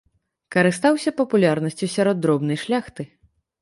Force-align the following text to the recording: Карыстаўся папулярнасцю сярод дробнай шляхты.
Карыстаўся 0.55 1.13
папулярнасцю 1.21 1.93
сярод 1.99 2.17
дробнай 2.27 2.57
шляхты. 2.67 3.03